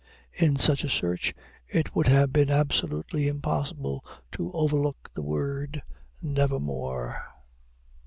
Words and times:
In 0.33 0.55
such 0.55 0.83
a 0.83 0.89
search 0.89 1.35
it 1.67 1.93
would 1.95 2.07
have 2.07 2.33
been 2.33 2.49
absolutely 2.49 3.27
impossible 3.27 4.03
to 4.31 4.51
overlook 4.51 5.11
the 5.13 5.21
word 5.21 5.83
"Nevermore." 6.23 7.21